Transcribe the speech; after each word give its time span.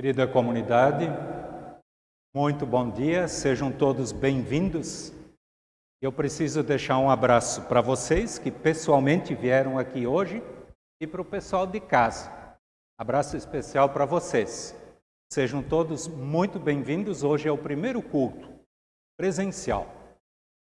Querida 0.00 0.26
comunidade, 0.26 1.04
muito 2.34 2.64
bom 2.64 2.90
dia, 2.90 3.28
sejam 3.28 3.70
todos 3.70 4.12
bem-vindos. 4.12 5.12
Eu 6.00 6.10
preciso 6.10 6.62
deixar 6.62 6.96
um 6.96 7.10
abraço 7.10 7.68
para 7.68 7.82
vocês 7.82 8.38
que 8.38 8.50
pessoalmente 8.50 9.34
vieram 9.34 9.78
aqui 9.78 10.06
hoje 10.06 10.42
e 11.02 11.06
para 11.06 11.20
o 11.20 11.24
pessoal 11.24 11.66
de 11.66 11.80
casa. 11.80 12.32
Abraço 12.98 13.36
especial 13.36 13.90
para 13.90 14.06
vocês. 14.06 14.74
Sejam 15.30 15.62
todos 15.62 16.08
muito 16.08 16.58
bem-vindos. 16.58 17.22
Hoje 17.22 17.46
é 17.46 17.52
o 17.52 17.58
primeiro 17.58 18.00
culto 18.00 18.48
presencial. 19.18 19.86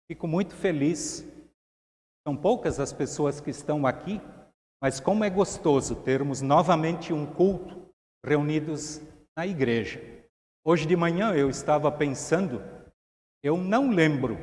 Fico 0.08 0.28
muito 0.28 0.54
feliz. 0.54 1.26
São 2.28 2.38
poucas 2.38 2.80
as 2.80 2.94
pessoas 2.94 3.42
que 3.42 3.50
estão 3.50 3.88
aqui, 3.88 4.22
mas 4.80 5.00
como 5.00 5.24
é 5.24 5.32
gostoso 5.32 5.96
termos 6.04 6.44
novamente 6.44 7.12
um 7.12 7.26
culto 7.26 7.90
reunidos 8.24 9.02
na 9.36 9.46
igreja. 9.46 10.02
Hoje 10.64 10.86
de 10.86 10.96
manhã 10.96 11.34
eu 11.34 11.50
estava 11.50 11.92
pensando, 11.92 12.62
eu 13.44 13.58
não 13.58 13.90
lembro 13.90 14.38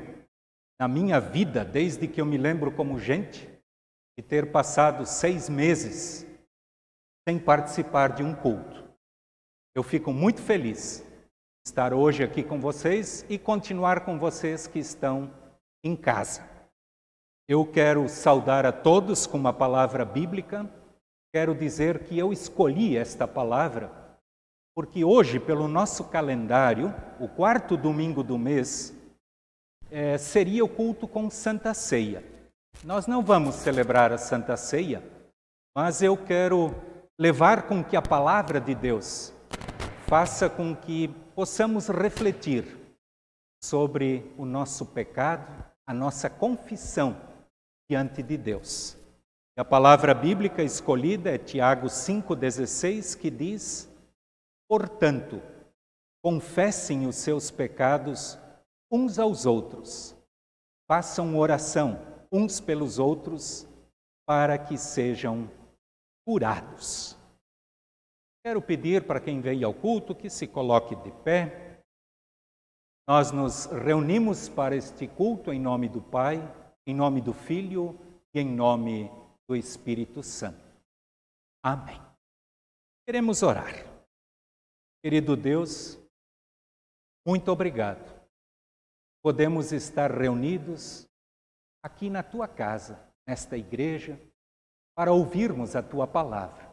na 0.79 0.87
minha 0.87 1.19
vida, 1.19 1.65
desde 1.65 2.07
que 2.07 2.21
eu 2.21 2.27
me 2.27 2.37
lembro 2.37 2.71
como 2.73 2.99
gente, 2.99 3.49
de 4.19 4.23
ter 4.23 4.53
passado 4.53 5.07
seis 5.07 5.49
meses 5.49 6.27
sem 7.27 7.39
participar 7.39 8.13
de 8.13 8.23
um 8.23 8.35
culto. 8.35 8.93
Eu 9.75 9.83
fico 9.83 10.13
muito 10.13 10.43
feliz 10.43 11.01
de 11.01 11.69
estar 11.69 11.95
hoje 11.95 12.23
aqui 12.23 12.43
com 12.43 12.61
vocês 12.61 13.25
e 13.31 13.39
continuar 13.39 14.05
com 14.05 14.19
vocês 14.19 14.67
que 14.67 14.79
estão 14.79 15.33
em 15.83 15.97
casa. 15.97 16.47
Eu 17.49 17.65
quero 17.65 18.09
saudar 18.09 18.67
a 18.67 18.73
todos 18.73 19.27
com 19.27 19.39
uma 19.39 19.53
palavra 19.53 20.05
bíblica. 20.05 20.69
Quero 21.35 21.55
dizer 21.55 22.05
que 22.05 22.19
eu 22.19 22.33
escolhi 22.33 22.97
esta 22.97 23.27
palavra 23.27 24.02
porque 24.75 25.05
hoje, 25.05 25.39
pelo 25.39 25.69
nosso 25.69 26.05
calendário, 26.05 26.95
o 27.21 27.29
quarto 27.29 27.77
domingo 27.77 28.23
do 28.23 28.39
mês 28.39 28.95
é, 29.91 30.17
seria 30.17 30.65
o 30.65 30.69
culto 30.69 31.07
com 31.07 31.29
Santa 31.29 31.75
Ceia. 31.75 32.25
Nós 32.83 33.07
não 33.07 33.23
vamos 33.23 33.57
celebrar 33.57 34.13
a 34.13 34.19
Santa 34.19 34.57
Ceia, 34.57 35.03
mas 35.77 36.03
eu 36.03 36.17
quero 36.17 36.75
levar 37.19 37.69
com 37.69 37.85
que 37.85 37.97
a 37.97 38.03
palavra 38.03 38.61
de 38.61 38.75
Deus 38.75 39.33
faça 40.09 40.49
com 40.49 40.75
que 40.75 41.09
possamos 41.35 41.89
refletir 41.89 42.65
sobre 43.63 44.33
o 44.37 44.45
nosso 44.45 44.87
pecado, 44.87 45.65
a 45.87 45.93
nossa 45.93 46.29
confissão 46.29 47.17
diante 47.91 48.23
de 48.23 48.37
Deus. 48.39 48.97
E 49.57 49.61
a 49.61 49.65
palavra 49.65 50.15
bíblica 50.15 50.63
escolhida 50.63 51.31
é 51.31 51.37
Tiago 51.37 51.87
5,16, 51.87 53.19
que 53.19 53.31
diz 53.31 53.92
Portanto, 54.73 55.43
confessem 56.25 57.07
os 57.07 57.17
seus 57.17 57.51
pecados 57.51 58.39
uns 58.91 59.19
aos 59.19 59.45
outros, 59.45 60.17
façam 60.91 61.37
oração 61.37 62.01
uns 62.33 62.59
pelos 62.59 62.99
outros 62.99 63.69
para 64.27 64.57
que 64.57 64.79
sejam 64.79 65.47
curados. 66.27 67.19
Quero 68.43 68.63
pedir 68.63 69.07
para 69.07 69.21
quem 69.21 69.43
veio 69.43 69.67
ao 69.67 69.75
culto 69.75 70.15
que 70.15 70.31
se 70.31 70.47
coloque 70.47 70.97
de 70.97 71.11
pé. 71.23 71.83
Nós 73.07 73.31
nos 73.31 73.67
reunimos 73.67 74.49
para 74.49 74.75
este 74.75 75.07
culto 75.07 75.53
em 75.53 75.61
nome 75.61 75.87
do 75.87 76.01
Pai, 76.01 76.39
em 76.87 76.95
nome 76.95 77.21
do 77.21 77.35
Filho 77.35 77.95
e 78.33 78.41
em 78.41 78.49
nome 78.49 79.11
do 79.47 79.55
Espírito 79.55 80.23
Santo. 80.23 80.65
Amém. 81.63 82.01
Queremos 83.05 83.43
orar. 83.43 83.92
Querido 85.03 85.37
Deus, 85.37 85.99
muito 87.27 87.51
obrigado. 87.51 88.23
Podemos 89.21 89.73
estar 89.73 90.13
reunidos 90.13 91.09
aqui 91.83 92.09
na 92.09 92.23
tua 92.23 92.47
casa, 92.47 92.99
nesta 93.27 93.57
igreja, 93.57 94.17
para 94.95 95.11
ouvirmos 95.11 95.75
a 95.75 95.83
tua 95.83 96.07
palavra. 96.07 96.71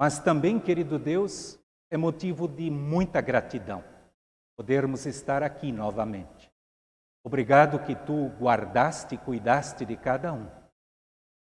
Mas 0.00 0.18
também, 0.18 0.58
querido 0.58 0.98
Deus, 0.98 1.58
é 1.90 1.98
motivo 1.98 2.48
de 2.48 2.70
muita 2.70 3.20
gratidão 3.20 3.84
podermos 4.56 5.04
estar 5.04 5.42
aqui 5.42 5.70
novamente. 5.70 6.50
Obrigado 7.22 7.84
que 7.84 7.94
tu 7.94 8.28
guardaste 8.40 9.16
e 9.16 9.18
cuidaste 9.18 9.84
de 9.84 9.98
cada 9.98 10.32
um. 10.32 10.50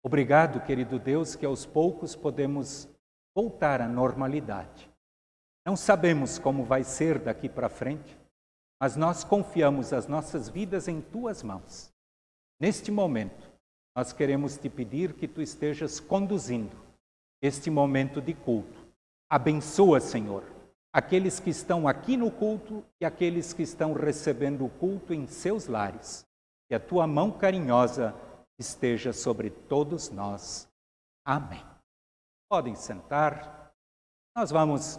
Obrigado, 0.03 0.65
querido 0.65 0.99
Deus, 0.99 1.37
que 1.37 1.45
aos 1.45 1.67
poucos 1.67 2.17
podemos 2.17 2.89
voltar 3.37 3.83
à 3.83 3.87
normalidade. 3.87 4.91
Não 5.69 5.77
sabemos 5.77 6.39
como 6.39 6.65
vai 6.65 6.83
ser 6.83 7.19
daqui 7.19 7.47
para 7.47 7.69
frente, 7.69 8.19
mas 8.81 8.97
nós 8.97 9.23
confiamos 9.23 9.93
as 9.93 10.07
nossas 10.07 10.49
vidas 10.49 10.89
em 10.89 11.03
tuas 11.03 11.43
mãos. 11.43 11.93
Neste 12.59 12.91
momento, 12.91 13.53
nós 13.95 14.11
queremos 14.11 14.57
te 14.57 14.71
pedir 14.71 15.13
que 15.13 15.29
tu 15.29 15.43
estejas 15.43 16.01
conduzindo 16.01 16.75
este 17.43 17.69
momento 17.69 18.19
de 18.19 18.33
culto. 18.33 18.89
Abençoa, 19.29 20.01
Senhor, 20.01 20.43
aqueles 20.91 21.39
que 21.39 21.51
estão 21.51 21.87
aqui 21.87 22.17
no 22.17 22.31
culto 22.31 22.83
e 22.99 23.05
aqueles 23.05 23.53
que 23.53 23.63
estão 23.63 23.93
recebendo 23.93 24.65
o 24.65 24.71
culto 24.71 25.13
em 25.13 25.27
seus 25.27 25.67
lares. 25.67 26.27
Que 26.67 26.77
a 26.77 26.81
tua 26.81 27.07
mão 27.07 27.31
carinhosa 27.31 28.15
esteja 28.59 29.13
sobre 29.13 29.51
todos 29.51 30.09
nós. 30.09 30.67
Amém. 31.27 31.63
Podem 32.49 32.75
sentar. 32.75 33.71
Nós 34.35 34.51
vamos 34.51 34.99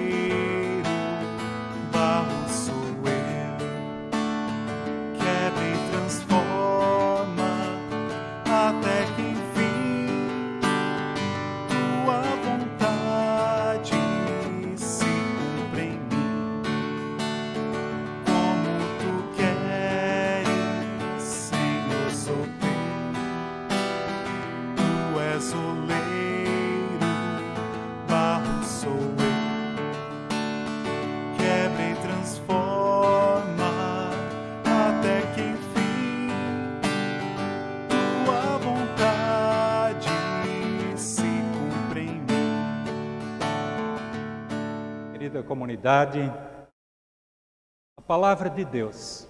a 47.97 48.01
palavra 48.03 48.51
de 48.51 48.63
Deus 48.63 49.27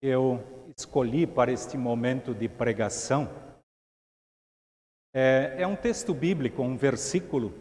que 0.00 0.08
eu 0.08 0.38
escolhi 0.74 1.26
para 1.26 1.52
este 1.52 1.76
momento 1.76 2.34
de 2.34 2.48
pregação 2.48 3.28
é, 5.14 5.56
é 5.58 5.66
um 5.66 5.76
texto 5.76 6.14
bíblico, 6.14 6.62
um 6.62 6.78
versículo, 6.78 7.52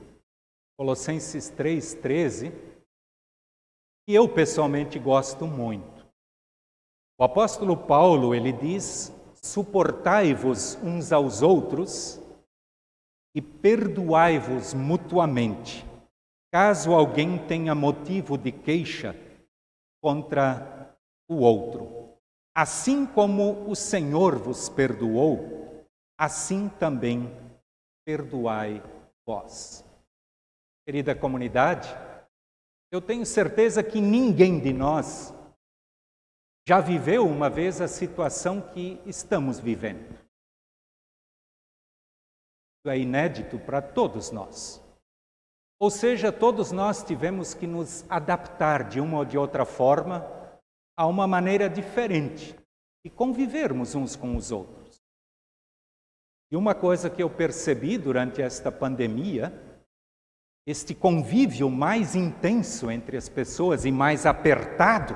Colossenses 0.77 1.51
3,13, 1.51 2.53
que 4.07 4.13
eu 4.13 4.33
pessoalmente 4.33 4.97
gosto 4.97 5.45
muito. 5.45 6.07
O 7.19 7.23
apóstolo 7.25 7.75
Paulo, 7.75 8.33
ele 8.33 8.53
diz: 8.53 9.11
suportai-vos 9.43 10.75
uns 10.75 11.11
aos 11.11 11.41
outros 11.41 12.17
e 13.35 13.41
perdoai-vos 13.41 14.73
mutuamente 14.73 15.88
caso 16.51 16.93
alguém 16.93 17.37
tenha 17.47 17.75
motivo 17.75 18.37
de 18.37 18.51
queixa 18.51 19.15
contra 20.01 20.95
o 21.27 21.37
outro. 21.37 22.17
Assim 22.55 23.05
como 23.05 23.69
o 23.69 23.75
Senhor 23.75 24.37
vos 24.37 24.67
perdoou, 24.67 25.85
assim 26.17 26.67
também 26.67 27.29
perdoai 28.05 28.81
vós. 29.25 29.85
Querida 30.85 31.15
comunidade, 31.15 31.87
eu 32.91 32.99
tenho 32.99 33.25
certeza 33.25 33.83
que 33.83 34.01
ninguém 34.01 34.59
de 34.59 34.73
nós 34.73 35.33
já 36.67 36.79
viveu 36.79 37.27
uma 37.27 37.49
vez 37.49 37.79
a 37.81 37.87
situação 37.87 38.61
que 38.61 39.01
estamos 39.05 39.59
vivendo. 39.59 40.11
Isso 42.77 42.89
é 42.89 42.97
inédito 42.97 43.59
para 43.59 43.81
todos 43.81 44.31
nós. 44.31 44.81
Ou 45.79 45.89
seja, 45.89 46.29
todos 46.31 46.73
nós 46.73 47.01
tivemos 47.01 47.53
que 47.53 47.65
nos 47.65 48.03
adaptar 48.09 48.89
de 48.89 48.99
uma 48.99 49.19
ou 49.19 49.25
de 49.25 49.37
outra 49.37 49.63
forma 49.63 50.27
a 50.97 51.07
uma 51.07 51.25
maneira 51.25 51.69
diferente 51.69 52.53
e 53.05 53.09
convivermos 53.09 53.95
uns 53.95 54.13
com 54.13 54.35
os 54.35 54.51
outros. 54.51 55.01
E 56.51 56.57
uma 56.57 56.75
coisa 56.75 57.09
que 57.09 57.23
eu 57.23 57.29
percebi 57.29 57.97
durante 57.97 58.41
esta 58.41 58.69
pandemia, 58.69 59.53
este 60.67 60.93
convívio 60.93 61.69
mais 61.69 62.13
intenso 62.13 62.91
entre 62.91 63.15
as 63.15 63.29
pessoas 63.29 63.85
e 63.85 63.91
mais 63.91 64.25
apertado, 64.25 65.15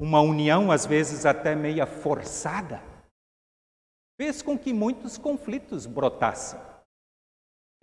uma 0.00 0.20
união 0.20 0.72
às 0.72 0.84
vezes 0.84 1.24
até 1.24 1.54
meia 1.54 1.86
forçada, 1.86 2.82
fez 4.20 4.42
com 4.42 4.58
que 4.58 4.72
muitos 4.72 5.16
conflitos 5.16 5.86
brotassem. 5.86 6.58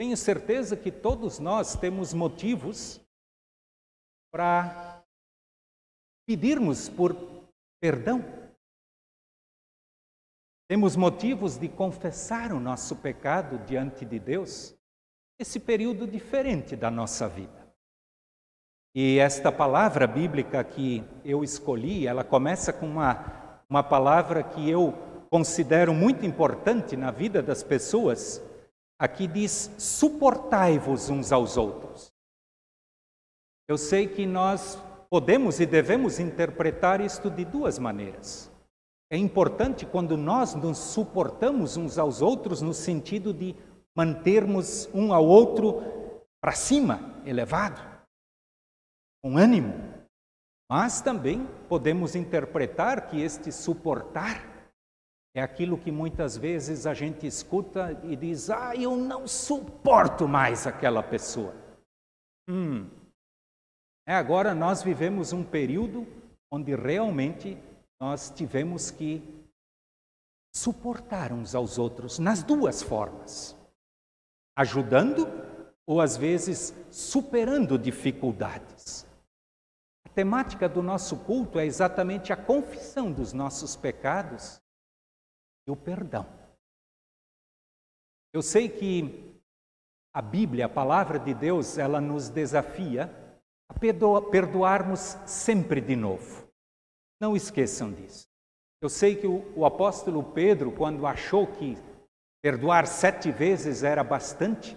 Tenho 0.01 0.18
certeza 0.18 0.75
que 0.75 0.92
todos 0.92 1.38
nós 1.38 1.75
temos 1.75 2.12
motivos 2.12 3.00
para 4.33 5.03
pedirmos 6.25 6.89
por 6.89 7.15
perdão. 7.80 8.25
Temos 10.68 10.95
motivos 10.95 11.56
de 11.56 11.69
confessar 11.69 12.51
o 12.51 12.59
nosso 12.59 12.95
pecado 12.95 13.63
diante 13.68 14.03
de 14.03 14.18
Deus, 14.18 14.74
esse 15.39 15.59
período 15.59 16.07
diferente 16.07 16.75
da 16.75 16.89
nossa 16.89 17.30
vida. 17.30 17.71
E 18.95 19.19
esta 19.19 19.51
palavra 19.51 20.07
bíblica 20.07 20.63
que 20.63 21.03
eu 21.24 21.44
escolhi, 21.44 22.07
ela 22.07 22.24
começa 22.24 22.74
com 22.74 22.88
uma, 22.88 23.62
uma 23.69 23.83
palavra 23.83 24.42
que 24.42 24.68
eu 24.68 24.95
considero 25.30 25.94
muito 25.94 26.25
importante 26.25 26.98
na 26.98 27.12
vida 27.12 27.44
das 27.44 27.62
pessoas. 27.62 28.42
Aqui 29.01 29.25
diz: 29.25 29.74
suportai-vos 29.80 31.09
uns 31.09 31.31
aos 31.31 31.57
outros. 31.57 32.13
Eu 33.68 33.75
sei 33.75 34.07
que 34.07 34.27
nós 34.27 34.77
podemos 35.09 35.59
e 35.59 35.65
devemos 35.65 36.19
interpretar 36.19 37.01
isto 37.01 37.27
de 37.27 37.44
duas 37.44 37.80
maneiras. 37.80 38.51
É 39.12 39.18
importante 39.18 39.88
quando 39.88 40.15
nós 40.15 40.53
nos 40.53 40.77
suportamos 40.77 41.77
uns 41.77 41.98
aos 41.98 42.21
outros 42.21 42.62
no 42.62 42.75
sentido 42.75 43.33
de 43.33 43.56
mantermos 43.98 44.88
um 44.94 45.12
ao 45.12 45.25
outro 45.25 45.81
para 46.39 46.51
cima, 46.51 47.24
elevado 47.25 47.81
com 49.24 49.36
ânimo, 49.36 49.74
mas 50.69 51.01
também 51.01 51.48
podemos 51.68 52.15
interpretar 52.15 53.09
que 53.09 53.19
este 53.19 53.51
suportar 53.51 54.50
é 55.33 55.42
aquilo 55.42 55.78
que 55.78 55.92
muitas 55.92 56.38
vezes 56.38 56.86
a 56.86 56.94
gente 56.94 57.25
escuta 57.25 58.00
e 58.04 58.16
diz: 58.16 58.50
Ah, 58.50 58.75
eu 58.75 58.95
não 58.95 59.28
suporto 59.28 60.28
mais 60.28 60.68
aquela 60.68 61.01
pessoa. 61.01 61.56
Hum. 62.50 62.89
É, 64.07 64.16
agora 64.16 64.54
nós 64.54 64.81
vivemos 64.81 65.31
um 65.31 65.44
período 65.44 66.06
onde 66.51 66.75
realmente 66.75 67.57
nós 68.00 68.30
tivemos 68.30 68.92
que 68.92 69.24
suportar 70.54 71.31
uns 71.31 71.56
aos 71.56 71.77
outros 71.77 72.19
nas 72.19 72.44
duas 72.44 72.81
formas, 72.81 73.56
ajudando 74.57 75.27
ou 75.86 76.01
às 76.01 76.18
vezes 76.18 76.74
superando 76.89 77.77
dificuldades 77.77 79.06
temática 80.13 80.68
do 80.68 80.84
nosso 80.84 81.18
culto 81.18 81.60
é 81.60 81.66
exatamente 81.66 82.34
a 82.34 82.38
confissão 82.38 83.12
dos 83.12 83.34
nossos 83.34 83.75
pecados 83.75 84.61
e 85.68 85.72
o 85.72 85.75
perdão. 85.75 86.25
Eu 88.34 88.42
sei 88.42 88.69
que 88.69 89.40
a 90.13 90.22
Bíblia, 90.22 90.66
a 90.66 90.69
palavra 90.69 91.19
de 91.19 91.34
Deus, 91.34 91.78
ela 91.78 92.02
nos 92.02 92.30
desafia 92.30 93.10
a 93.69 93.74
perdoarmos 94.30 95.00
sempre 95.25 95.80
de 95.80 95.96
novo. 95.96 96.50
Não 97.19 97.36
esqueçam 97.36 97.94
disso. 97.94 98.28
Eu 98.81 98.90
sei 98.90 99.16
que 99.16 99.28
o, 99.28 99.58
o 99.58 99.66
apóstolo 99.66 100.24
Pedro, 100.34 100.72
quando 100.75 101.06
achou 101.06 101.46
que 101.46 101.75
perdoar 102.42 102.88
sete 102.88 103.31
vezes 103.31 103.84
era 103.84 104.04
bastante, 104.04 104.75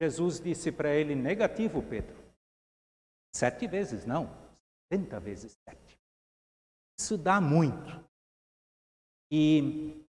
Jesus 0.00 0.40
disse 0.40 0.72
para 0.72 0.94
ele: 0.94 1.14
negativo, 1.14 1.82
Pedro. 1.82 2.16
Sete 3.34 3.66
vezes 3.66 4.06
não, 4.06 4.30
70 4.92 5.20
vezes 5.20 5.58
7. 5.68 5.98
Isso 6.98 7.18
dá 7.18 7.40
muito. 7.40 8.02
E 9.30 10.05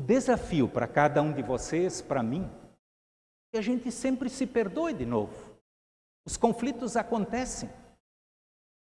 o 0.00 0.02
desafio 0.02 0.66
para 0.66 0.88
cada 0.88 1.20
um 1.20 1.30
de 1.30 1.42
vocês, 1.42 2.00
para 2.00 2.22
mim, 2.22 2.44
é 2.44 3.52
que 3.52 3.58
a 3.58 3.60
gente 3.60 3.92
sempre 3.92 4.30
se 4.30 4.46
perdoe 4.46 4.94
de 4.94 5.04
novo. 5.04 5.54
Os 6.26 6.38
conflitos 6.38 6.96
acontecem. 6.96 7.68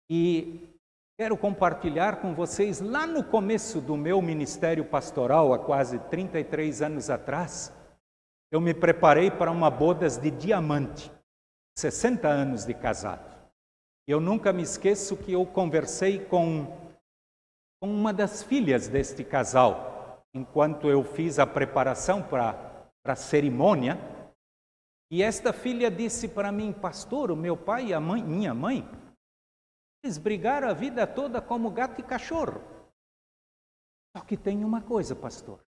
E 0.08 0.70
quero 1.18 1.36
compartilhar 1.36 2.22
com 2.22 2.36
vocês, 2.36 2.80
lá 2.80 3.08
no 3.08 3.24
começo 3.24 3.82
do 3.82 3.98
meu 3.98 4.22
ministério 4.22 4.86
pastoral, 4.86 5.52
há 5.52 5.58
quase 5.58 5.98
33 5.98 6.84
anos 6.84 7.10
atrás, 7.10 7.74
eu 8.52 8.62
me 8.62 8.76
preparei 8.76 9.32
para 9.32 9.50
uma 9.50 9.72
bodas 9.72 10.16
de 10.16 10.30
diamante, 10.30 11.12
60 11.76 12.28
anos 12.28 12.66
de 12.66 12.74
casado. 12.76 13.36
Eu 14.08 14.20
nunca 14.20 14.54
me 14.54 14.62
esqueço 14.62 15.18
que 15.18 15.34
eu 15.34 15.44
conversei 15.44 16.24
com, 16.24 16.68
com 17.82 17.90
uma 17.90 18.14
das 18.14 18.44
filhas 18.44 18.88
deste 18.88 19.24
casal, 19.24 19.89
enquanto 20.34 20.88
eu 20.88 21.04
fiz 21.04 21.40
a 21.40 21.48
preparação 21.48 22.22
para 22.22 22.90
a 23.04 23.16
cerimônia. 23.16 23.98
E 25.12 25.24
esta 25.24 25.52
filha 25.52 25.90
disse 25.90 26.28
para 26.28 26.52
mim, 26.52 26.72
pastor, 26.72 27.32
o 27.32 27.36
meu 27.36 27.58
pai 27.58 27.88
e 27.88 27.94
a 27.94 28.00
mãe, 28.00 28.24
minha 28.24 28.54
mãe, 28.54 28.88
eles 30.04 30.18
brigaram 30.18 30.70
a 30.70 30.74
vida 30.74 31.06
toda 31.06 31.42
como 31.42 31.72
gato 31.72 32.00
e 32.00 32.04
cachorro. 32.04 32.62
Só 34.16 34.24
que 34.24 34.38
tem 34.38 34.64
uma 34.64 34.82
coisa, 34.82 35.16
pastor. 35.16 35.64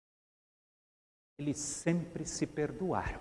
Eles 1.38 1.58
sempre 1.58 2.26
se 2.26 2.46
perdoaram. 2.46 3.20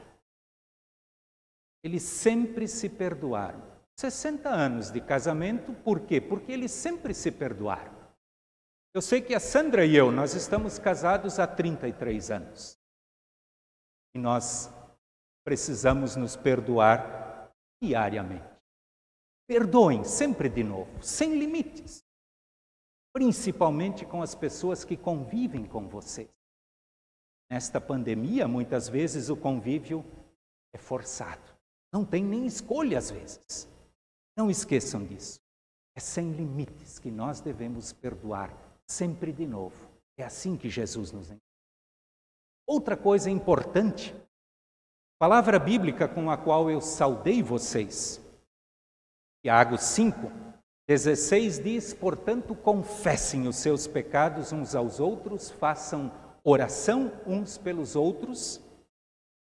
Eles 1.84 2.04
sempre 2.04 2.68
se 2.68 2.90
perdoaram. 2.90 3.62
60 3.98 4.50
anos 4.50 4.92
de 4.92 5.02
casamento, 5.02 5.74
por 5.74 6.02
quê? 6.02 6.22
Porque 6.22 6.52
eles 6.52 6.72
sempre 6.72 7.14
se 7.14 7.32
perdoaram. 7.32 7.99
Eu 8.92 9.02
sei 9.04 9.22
que 9.22 9.36
a 9.36 9.40
Sandra 9.40 9.86
e 9.86 9.96
eu, 9.96 10.12
nós 10.12 10.34
estamos 10.34 10.80
casados 10.80 11.38
há 11.38 11.46
33 11.46 12.32
anos. 12.32 12.76
E 14.16 14.20
nós 14.20 14.72
precisamos 15.44 16.16
nos 16.16 16.36
perdoar 16.36 17.52
diariamente. 17.82 18.50
Perdoem 19.48 20.04
sempre 20.04 20.50
de 20.50 20.64
novo, 20.64 21.04
sem 21.04 21.38
limites. 21.38 22.04
Principalmente 23.14 24.06
com 24.06 24.24
as 24.24 24.34
pessoas 24.34 24.84
que 24.84 24.98
convivem 24.98 25.66
com 25.66 25.88
vocês. 25.88 26.30
Nesta 27.52 27.80
pandemia, 27.80 28.48
muitas 28.48 28.90
vezes 28.90 29.30
o 29.30 29.38
convívio 29.38 30.04
é 30.74 30.80
forçado. 30.80 31.56
Não 31.94 32.04
tem 32.04 32.24
nem 32.24 32.46
escolha 32.48 32.98
às 32.98 33.12
vezes. 33.12 33.68
Não 34.36 34.50
esqueçam 34.50 35.06
disso. 35.06 35.40
É 35.96 36.00
sem 36.00 36.32
limites 36.32 36.98
que 36.98 37.12
nós 37.12 37.40
devemos 37.42 37.94
perdoar 37.94 38.69
sempre 38.90 39.32
de 39.32 39.46
novo. 39.46 39.76
É 40.18 40.24
assim 40.24 40.58
que 40.58 40.70
Jesus 40.70 41.12
nos 41.12 41.28
ensina. 41.28 41.40
Outra 42.68 42.96
coisa 42.96 43.30
importante, 43.30 44.14
palavra 45.20 45.58
bíblica 45.60 46.08
com 46.08 46.30
a 46.30 46.38
qual 46.38 46.70
eu 46.70 46.82
saudei 46.82 47.42
vocês. 47.42 48.22
Tiago 49.44 49.78
5, 49.78 50.18
16 50.88 51.64
diz: 51.64 51.94
Portanto, 51.94 52.56
confessem 52.56 53.48
os 53.48 53.56
seus 53.56 53.88
pecados 53.88 54.52
uns 54.52 54.76
aos 54.76 55.00
outros, 55.00 55.50
façam 55.50 56.12
oração 56.44 57.12
uns 57.26 57.58
pelos 57.58 57.96
outros, 57.96 58.62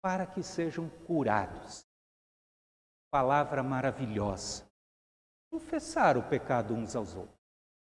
para 0.03 0.25
que 0.25 0.43
sejam 0.43 0.89
curados. 1.07 1.85
Palavra 3.11 3.63
maravilhosa 3.63 4.65
confessar 5.55 6.17
o 6.17 6.23
pecado 6.23 6.73
uns 6.73 6.97
aos 6.97 7.15
outros. 7.15 7.34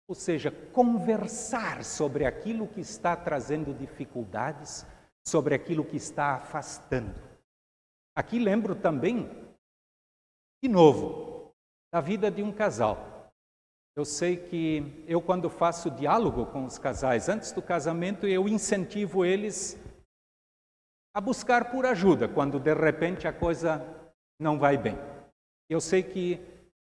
Ou 0.08 0.14
seja, 0.14 0.50
conversar 0.72 1.84
sobre 1.84 2.26
aquilo 2.26 2.68
que 2.68 2.80
está 2.80 3.16
trazendo 3.16 3.72
dificuldades, 3.72 4.86
sobre 5.26 5.54
aquilo 5.54 5.84
que 5.84 5.96
está 5.96 6.34
afastando. 6.34 7.14
Aqui 8.14 8.38
lembro 8.38 8.74
também, 8.74 9.30
de 10.62 10.68
novo, 10.68 11.52
da 11.92 12.00
vida 12.00 12.30
de 12.30 12.42
um 12.42 12.52
casal. 12.52 13.32
Eu 13.96 14.04
sei 14.04 14.36
que 14.36 15.04
eu, 15.06 15.20
quando 15.20 15.48
faço 15.50 15.90
diálogo 15.90 16.46
com 16.46 16.64
os 16.64 16.78
casais 16.78 17.28
antes 17.28 17.52
do 17.52 17.62
casamento, 17.62 18.26
eu 18.26 18.48
incentivo 18.48 19.24
eles 19.24 19.78
a 21.14 21.20
buscar 21.20 21.70
por 21.70 21.84
ajuda 21.84 22.26
quando 22.26 22.58
de 22.58 22.72
repente 22.72 23.28
a 23.28 23.32
coisa 23.32 23.84
não 24.40 24.58
vai 24.58 24.78
bem. 24.78 24.96
Eu 25.68 25.80
sei 25.80 26.02
que 26.02 26.40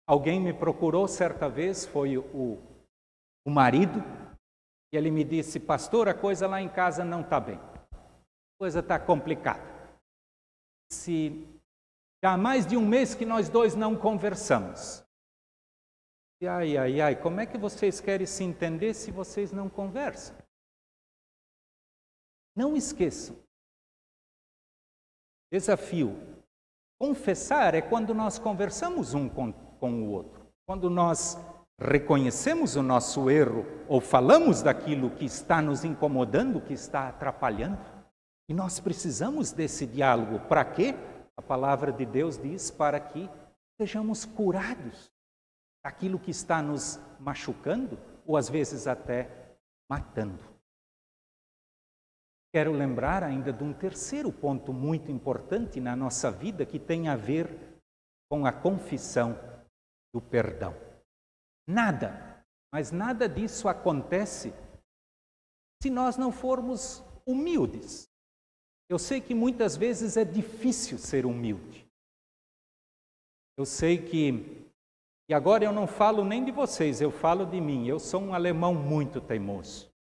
Alguém 0.09 0.39
me 0.39 0.51
procurou 0.51 1.07
certa 1.07 1.47
vez, 1.47 1.85
foi 1.85 2.17
o, 2.17 2.57
o 3.49 3.51
marido, 3.51 3.99
e 4.93 4.97
ele 4.97 5.09
me 5.09 5.23
disse: 5.23 5.59
Pastor, 5.59 6.07
a 6.07 6.13
coisa 6.13 6.47
lá 6.47 6.61
em 6.61 6.69
casa 6.69 7.03
não 7.03 7.21
está 7.21 7.39
bem, 7.39 7.57
a 7.57 8.57
coisa 8.59 8.79
está 8.79 8.99
complicada. 8.99 9.67
Se 10.91 11.47
Já 12.23 12.33
há 12.33 12.37
mais 12.37 12.65
de 12.65 12.75
um 12.75 12.85
mês 12.85 13.15
que 13.15 13.25
nós 13.25 13.49
dois 13.49 13.75
não 13.75 13.95
conversamos. 13.95 15.03
E 16.41 16.47
ai, 16.47 16.77
ai, 16.77 17.01
ai, 17.01 17.21
como 17.21 17.39
é 17.39 17.45
que 17.45 17.57
vocês 17.57 17.99
querem 17.99 18.25
se 18.25 18.43
entender 18.43 18.93
se 18.93 19.11
vocês 19.11 19.51
não 19.51 19.69
conversam? 19.69 20.35
Não 22.55 22.75
esqueçam. 22.75 23.37
Desafio. 25.51 26.13
Confessar 26.99 27.73
é 27.73 27.81
quando 27.81 28.13
nós 28.13 28.37
conversamos 28.37 29.13
um 29.13 29.29
com, 29.29 29.53
com 29.53 30.03
o 30.03 30.11
outro. 30.11 30.45
Quando 30.65 30.89
nós 30.89 31.37
reconhecemos 31.79 32.75
o 32.75 32.83
nosso 32.83 33.29
erro 33.29 33.65
ou 33.87 34.01
falamos 34.01 34.61
daquilo 34.61 35.09
que 35.11 35.25
está 35.25 35.61
nos 35.61 35.85
incomodando, 35.85 36.61
que 36.61 36.73
está 36.73 37.07
atrapalhando. 37.07 37.79
E 38.49 38.53
nós 38.53 38.79
precisamos 38.79 39.51
desse 39.51 39.85
diálogo. 39.85 40.39
Para 40.47 40.65
quê? 40.65 40.93
A 41.37 41.41
palavra 41.41 41.91
de 41.91 42.05
Deus 42.05 42.37
diz 42.37 42.69
para 42.69 42.99
que 42.99 43.29
sejamos 43.79 44.25
curados 44.25 45.09
daquilo 45.83 46.19
que 46.19 46.31
está 46.31 46.61
nos 46.61 46.99
machucando 47.19 47.97
ou 48.25 48.35
às 48.35 48.49
vezes 48.49 48.85
até 48.85 49.55
matando. 49.89 50.43
Quero 52.51 52.73
lembrar 52.73 53.23
ainda 53.23 53.53
de 53.53 53.63
um 53.63 53.71
terceiro 53.71 54.31
ponto 54.31 54.73
muito 54.73 55.11
importante 55.11 55.79
na 55.79 55.95
nossa 55.95 56.31
vida 56.31 56.65
que 56.65 56.79
tem 56.79 57.07
a 57.07 57.15
ver 57.15 57.79
com 58.29 58.45
a 58.45 58.51
confissão 58.51 59.39
do 60.13 60.19
perdão. 60.19 60.88
Nada, 61.69 62.43
mas 62.73 62.91
nada 62.91 63.29
disso 63.29 63.67
acontece 63.67 64.51
se 65.83 65.91
nós 65.91 66.17
não 66.17 66.31
formos 66.31 67.03
humildes. 67.27 68.09
Eu 68.89 68.97
sei 68.97 69.21
que 69.21 69.35
muitas 69.35 69.77
vezes 69.77 70.17
é 70.17 70.25
difícil 70.25 70.97
ser 70.97 71.27
humilde. 71.27 71.87
Eu 73.55 73.67
sei 73.67 74.03
que, 74.03 74.67
e 75.29 75.33
agora 75.35 75.63
eu 75.63 75.71
não 75.71 75.85
falo 75.85 76.25
nem 76.25 76.43
de 76.43 76.51
vocês, 76.51 77.01
eu 77.01 77.11
falo 77.11 77.45
de 77.45 77.61
mim. 77.61 77.85
Eu 77.85 77.99
sou 77.99 78.19
um 78.19 78.33
alemão 78.33 78.73
muito 78.73 79.21
teimoso. 79.21 79.93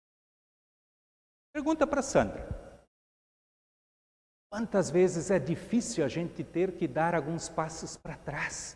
Pergunta 1.53 1.85
para 1.85 2.01
Sandra. 2.01 2.49
Quantas 4.51 4.89
vezes 4.89 5.29
é 5.29 5.37
difícil 5.37 6.03
a 6.03 6.07
gente 6.07 6.43
ter 6.43 6.75
que 6.75 6.87
dar 6.87 7.13
alguns 7.13 7.47
passos 7.47 7.95
para 7.95 8.17
trás? 8.17 8.75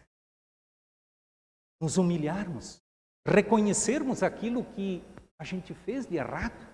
Nos 1.81 1.97
humilharmos, 1.97 2.82
reconhecermos 3.27 4.21
aquilo 4.21 4.63
que 4.63 5.03
a 5.39 5.43
gente 5.43 5.73
fez 5.73 6.05
de 6.05 6.17
errado. 6.17 6.73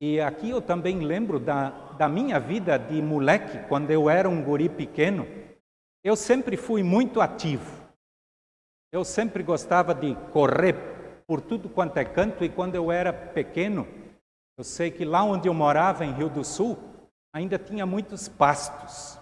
E 0.00 0.20
aqui 0.20 0.50
eu 0.50 0.60
também 0.60 1.00
lembro 1.00 1.40
da, 1.40 1.70
da 1.92 2.08
minha 2.08 2.38
vida 2.38 2.78
de 2.78 3.00
moleque, 3.00 3.66
quando 3.68 3.90
eu 3.90 4.10
era 4.10 4.28
um 4.28 4.42
guri 4.42 4.68
pequeno. 4.68 5.26
Eu 6.04 6.14
sempre 6.14 6.56
fui 6.56 6.82
muito 6.82 7.20
ativo. 7.20 7.86
Eu 8.92 9.04
sempre 9.04 9.42
gostava 9.42 9.94
de 9.94 10.14
correr 10.32 10.74
por 11.26 11.40
tudo 11.40 11.68
quanto 11.68 11.96
é 11.96 12.04
canto, 12.04 12.44
e 12.44 12.48
quando 12.48 12.74
eu 12.74 12.92
era 12.92 13.12
pequeno, 13.12 13.86
eu 14.56 14.64
sei 14.64 14.90
que 14.90 15.04
lá 15.04 15.24
onde 15.24 15.48
eu 15.48 15.54
morava, 15.54 16.04
em 16.04 16.12
Rio 16.12 16.28
do 16.28 16.44
Sul, 16.44 16.78
ainda 17.34 17.58
tinha 17.58 17.84
muitos 17.84 18.28
pastos. 18.28 19.15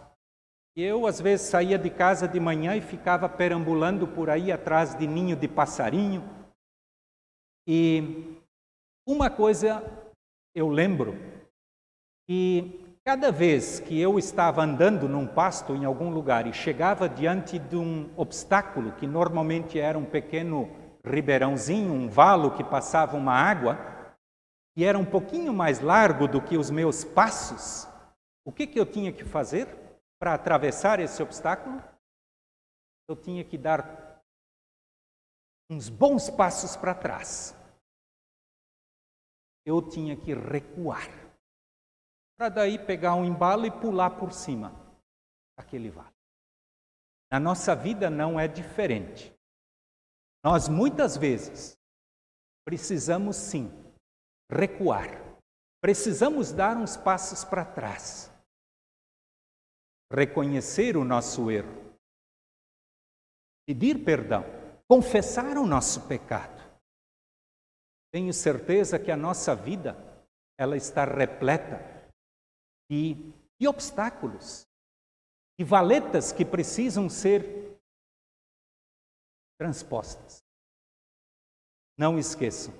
Eu, 0.77 1.07
às 1.07 1.21
vezes, 1.21 1.47
saía 1.47 1.79
de 1.79 1.89
casa 1.89 2.27
de 2.27 2.41
manhã 2.41 2.75
e 2.75 2.81
ficava 2.81 3.29
perambulando 3.29 4.09
por 4.09 4.29
aí 4.29 4.51
atrás 4.51 4.93
de 4.97 5.07
ninho 5.07 5.37
de 5.37 5.47
passarinho. 5.47 6.29
E 7.65 8.41
uma 9.07 9.31
coisa 9.31 9.85
eu 10.53 10.69
lembro 10.69 11.15
que 12.27 12.81
cada 13.05 13.31
vez 13.31 13.79
que 13.79 14.01
eu 14.01 14.19
estava 14.19 14.63
andando 14.63 15.09
num 15.09 15.29
pasto 15.29 15.77
em 15.77 15.85
algum 15.85 16.11
lugar 16.11 16.47
e 16.47 16.53
chegava 16.53 17.09
diante 17.09 17.57
de 17.57 17.77
um 17.77 18.11
obstáculo, 18.17 18.93
que 18.93 19.07
normalmente 19.07 19.79
era 19.79 19.97
um 19.97 20.05
pequeno 20.05 20.69
ribeirãozinho, 21.05 21.93
um 21.93 22.09
valo 22.09 22.51
que 22.51 22.65
passava 22.65 23.17
uma 23.17 23.35
água, 23.35 23.79
e 24.77 24.85
era 24.85 24.99
um 24.99 25.05
pouquinho 25.05 25.53
mais 25.53 25.81
largo 25.81 26.27
do 26.27 26.41
que 26.41 26.57
os 26.57 26.69
meus 26.69 27.05
passos, 27.05 27.87
o 28.45 28.51
que, 28.51 28.67
que 28.67 28.81
eu 28.81 28.87
tinha 28.87 29.13
que 29.13 29.25
fazer 29.25 29.84
para 30.25 30.33
atravessar 30.33 31.01
esse 31.01 31.23
obstáculo? 31.23 31.83
Eu 33.07 33.15
tinha 33.15 33.45
que 33.45 33.59
dar 33.59 34.25
uns 35.71 35.91
bons 35.91 36.31
passos 36.31 36.77
para 36.77 36.95
trás 36.95 37.55
eu 39.67 39.81
tinha 39.81 40.17
que 40.17 40.35
recuar. 40.35 41.09
Para 42.39 42.49
daí 42.49 42.79
pegar 42.79 43.15
um 43.15 43.25
embalo 43.25 43.67
e 43.67 43.71
pular 43.71 44.11
por 44.19 44.33
cima 44.33 44.73
daquele 45.59 45.91
vale. 45.91 46.15
Na 47.31 47.41
nossa 47.41 47.75
vida 47.75 48.11
não 48.11 48.39
é 48.39 48.47
diferente. 48.47 49.35
Nós 50.45 50.69
muitas 50.69 51.17
vezes 51.17 51.79
precisamos 52.65 53.37
sim 53.37 53.71
recuar. 54.51 55.09
Precisamos 55.83 56.51
dar 56.51 56.77
uns 56.79 56.97
passos 56.97 57.45
para 57.45 57.65
trás. 57.65 58.34
Reconhecer 60.13 60.97
o 60.97 61.05
nosso 61.05 61.51
erro. 61.51 61.97
Pedir 63.67 64.05
perdão. 64.05 64.45
Confessar 64.89 65.57
o 65.57 65.67
nosso 65.67 66.07
pecado. 66.07 66.63
Tenho 68.13 68.33
certeza 68.33 68.99
que 68.99 69.11
a 69.11 69.17
nossa 69.17 69.57
vida 69.57 69.97
ela 70.59 70.77
está 70.77 71.05
repleta 71.05 71.79
de, 72.89 73.15
de 73.59 73.67
obstáculos, 73.67 74.67
de 75.59 75.65
valetas 75.65 76.33
que 76.33 76.45
precisam 76.45 77.09
ser 77.09 77.43
transpostas. 79.59 80.43
Não 81.99 82.19
esqueçam, 82.19 82.75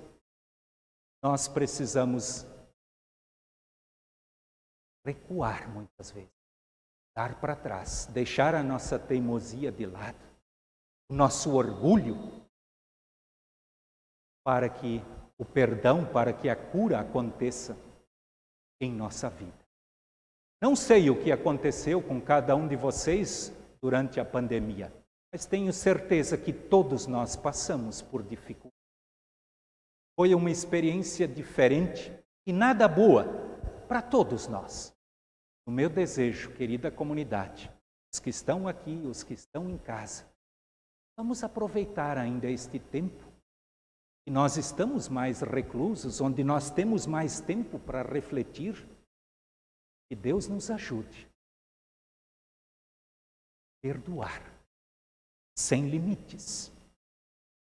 nós 1.23 1.47
precisamos 1.47 2.45
recuar 5.05 5.69
muitas 5.73 6.11
vezes, 6.11 6.34
dar 7.15 7.39
para 7.39 7.55
trás, 7.55 8.07
deixar 8.11 8.53
a 8.53 8.61
nossa 8.61 8.99
teimosia 8.99 9.71
de 9.71 9.85
lado, 9.85 10.19
o 11.09 11.13
nosso 11.13 11.55
orgulho, 11.55 12.45
para 14.43 14.69
que 14.69 15.01
o 15.37 15.45
perdão 15.45 16.05
para 16.05 16.33
que 16.33 16.49
a 16.49 16.55
cura 16.55 16.99
aconteça 16.99 17.77
em 18.81 18.91
nossa 18.91 19.29
vida. 19.29 19.65
Não 20.61 20.75
sei 20.75 21.09
o 21.09 21.21
que 21.21 21.31
aconteceu 21.31 22.01
com 22.01 22.21
cada 22.21 22.55
um 22.55 22.67
de 22.67 22.75
vocês 22.75 23.51
durante 23.81 24.19
a 24.19 24.25
pandemia, 24.25 24.93
mas 25.31 25.45
tenho 25.45 25.71
certeza 25.73 26.37
que 26.37 26.53
todos 26.53 27.07
nós 27.07 27.35
passamos 27.35 28.01
por 28.01 28.23
dificuldades. 28.23 28.73
Foi 30.17 30.33
uma 30.33 30.49
experiência 30.49 31.27
diferente 31.27 32.11
e 32.47 32.53
nada 32.53 32.87
boa 32.87 33.25
para 33.87 34.01
todos 34.01 34.47
nós. 34.47 34.94
O 35.65 35.71
meu 35.71 35.89
desejo, 35.89 36.53
querida 36.53 36.91
comunidade, 36.91 37.71
os 38.13 38.19
que 38.19 38.29
estão 38.29 38.67
aqui, 38.67 39.03
os 39.07 39.23
que 39.23 39.33
estão 39.33 39.69
em 39.69 39.77
casa, 39.77 40.25
vamos 41.17 41.43
aproveitar 41.43 42.17
ainda 42.17 42.47
este 42.47 42.79
tempo 42.79 43.35
e 44.27 44.31
nós 44.31 44.57
estamos 44.57 45.07
mais 45.07 45.41
reclusos, 45.41 46.19
onde 46.19 46.43
nós 46.43 46.71
temos 46.71 47.05
mais 47.05 47.39
tempo 47.39 47.79
para 47.79 48.01
refletir, 48.01 48.75
que 50.09 50.15
Deus 50.15 50.47
nos 50.47 50.71
ajude. 50.71 51.29
Perdoar, 53.83 54.41
sem 55.55 55.89
limites. 55.89 56.71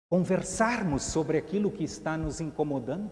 Conversarmos 0.09 1.03
sobre 1.03 1.39
aquilo 1.39 1.73
que 1.73 1.83
está 1.83 2.17
nos 2.17 2.41
incomodando, 2.41 3.11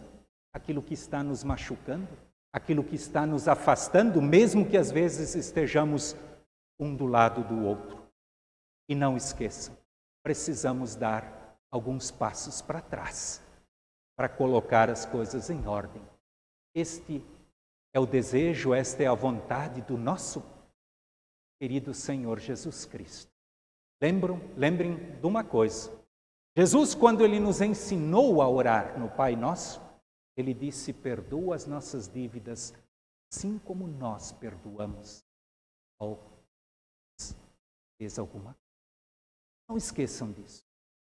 aquilo 0.53 0.81
que 0.81 0.95
está 0.95 1.23
nos 1.25 1.43
machucando, 1.43 2.09
aquilo 2.53 2.85
que 2.85 2.95
está 2.95 3.27
nos 3.27 3.49
afastando, 3.49 4.21
mesmo 4.21 4.69
que 4.69 4.77
às 4.77 4.91
vezes 4.91 5.35
estejamos 5.35 6.15
um 6.79 6.95
do 6.95 7.07
lado 7.07 7.43
do 7.45 7.65
outro. 7.65 8.03
E 8.89 8.95
não 8.95 9.17
esqueçam, 9.17 9.77
precisamos 10.23 10.95
dar 10.95 11.57
alguns 11.71 12.11
passos 12.11 12.61
para 12.61 12.81
trás 12.81 13.43
para 14.17 14.29
colocar 14.29 14.91
as 14.91 15.05
coisas 15.05 15.51
em 15.51 15.67
ordem. 15.67 16.03
Este 16.75 17.25
é 17.93 17.99
o 17.99 18.07
desejo, 18.07 18.73
esta 18.75 19.03
é 19.03 19.07
a 19.07 19.15
vontade 19.15 19.83
do 19.83 19.99
nosso 19.99 20.43
querido 21.61 21.93
Senhor 21.93 22.39
Jesus 22.39 22.85
Cristo. 22.85 23.33
Lembram, 24.01 24.41
lembrem 24.57 24.97
de 25.21 25.27
uma 25.27 25.45
coisa. 25.45 25.91
Jesus, 26.57 26.95
quando 26.95 27.25
ele 27.25 27.41
nos 27.41 27.61
ensinou 27.61 28.43
a 28.43 28.49
orar 28.49 28.99
no 28.99 29.09
Pai 29.09 29.35
Nosso, 29.37 29.81
ele 30.37 30.55
disse: 30.55 30.93
Perdoa 30.93 31.55
as 31.55 31.67
nossas 31.67 32.09
dívidas, 32.09 32.73
assim 33.33 33.59
como 33.59 33.87
nós 33.87 34.33
perdoamos 34.33 35.25
ao 36.01 36.33
fez 37.99 38.19
alguma 38.19 38.57
Não 39.69 39.77
esqueçam 39.77 40.33
disso. 40.33 40.65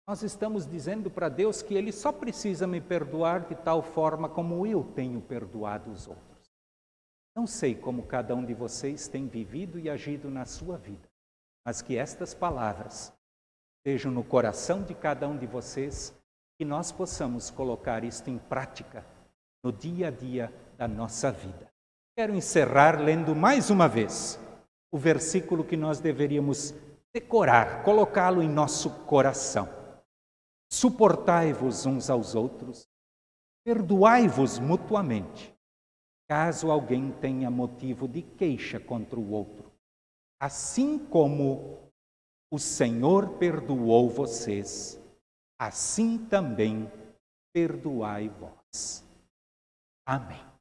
Nós 0.06 0.22
estamos 0.22 0.66
dizendo 0.66 1.10
para 1.10 1.28
Deus 1.28 1.62
que 1.62 1.74
Ele 1.74 1.90
só 1.90 2.12
precisa 2.12 2.66
me 2.66 2.80
perdoar 2.80 3.48
de 3.48 3.56
tal 3.56 3.82
forma 3.82 4.28
como 4.28 4.66
eu 4.66 4.84
tenho 4.92 5.20
perdoado 5.20 5.90
os 5.90 6.06
outros. 6.06 6.52
Não 7.34 7.46
sei 7.46 7.74
como 7.74 8.06
cada 8.06 8.34
um 8.34 8.44
de 8.44 8.54
vocês 8.54 9.08
tem 9.08 9.26
vivido 9.26 9.78
e 9.78 9.90
agido 9.90 10.30
na 10.30 10.44
sua 10.44 10.76
vida, 10.76 11.08
mas 11.66 11.82
que 11.82 11.96
estas 11.96 12.32
palavras 12.32 13.12
estejam 13.78 14.12
no 14.12 14.22
coração 14.22 14.84
de 14.84 14.94
cada 14.94 15.26
um 15.26 15.36
de 15.36 15.46
vocês, 15.46 16.14
que 16.56 16.64
nós 16.64 16.92
possamos 16.92 17.50
colocar 17.50 18.04
isto 18.04 18.30
em 18.30 18.38
prática 18.38 19.04
no 19.64 19.72
dia 19.72 20.08
a 20.08 20.10
dia 20.10 20.52
da 20.76 20.86
nossa 20.86 21.32
vida. 21.32 21.72
Quero 22.14 22.34
encerrar 22.34 23.00
lendo 23.00 23.34
mais 23.34 23.70
uma 23.70 23.88
vez 23.88 24.38
o 24.92 24.98
versículo 24.98 25.64
que 25.64 25.76
nós 25.76 25.98
deveríamos 25.98 26.74
decorar, 27.12 27.82
colocá-lo 27.82 28.42
em 28.42 28.48
nosso 28.48 28.90
coração. 29.06 29.66
Suportai-vos 30.70 31.86
uns 31.86 32.10
aos 32.10 32.34
outros, 32.34 32.86
perdoai-vos 33.64 34.58
mutuamente, 34.58 35.56
caso 36.28 36.70
alguém 36.70 37.10
tenha 37.12 37.50
motivo 37.50 38.06
de 38.06 38.20
queixa 38.20 38.78
contra 38.78 39.18
o 39.18 39.30
outro. 39.30 39.72
Assim 40.38 40.98
como 40.98 41.90
o 42.52 42.58
Senhor 42.58 43.38
perdoou 43.38 44.10
vocês, 44.10 45.00
assim 45.58 46.18
também 46.18 46.90
perdoai 47.52 48.28
vós. 48.28 49.03
Amém. 50.06 50.53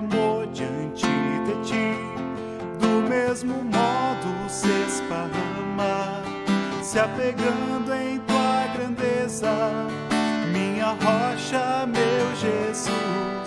amor 0.00 0.46
diante 0.54 1.06
de 1.46 1.54
ti, 1.62 1.94
do 2.80 3.06
mesmo 3.08 3.56
modo 3.64 4.48
se 4.48 4.68
esparrama, 4.88 6.22
se 6.82 6.98
apegando 6.98 7.92
em 7.92 8.18
tua 8.20 8.66
grandeza, 8.74 9.52
minha 10.52 10.96
rocha, 11.04 11.86
meu 11.86 12.34
Jesus. 12.36 13.39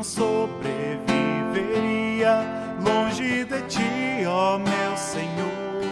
não 0.00 0.04
sobreviveria 0.04 2.42
longe 2.82 3.44
de 3.44 3.60
ti, 3.68 4.24
ó 4.26 4.56
meu 4.56 4.96
Senhor. 4.96 5.84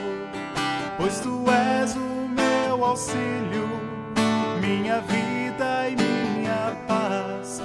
Pois 0.97 1.21
tu 1.21 1.45
és 1.51 1.95
o 1.95 2.27
meu 2.29 2.87
auxílio, 2.87 3.69
minha 4.63 5.03
vida 5.03 5.91
e 5.91 5.97
minha 5.97 6.75
paz. 6.87 7.61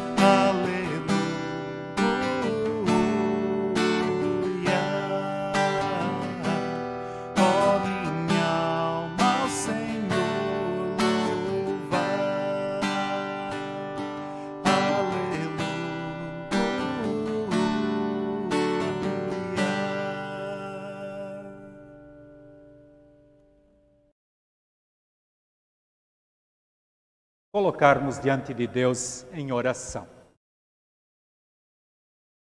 Colocarmos 27.64 28.20
diante 28.20 28.54
de 28.54 28.68
Deus 28.68 29.24
em 29.32 29.54
oração. 29.54 30.06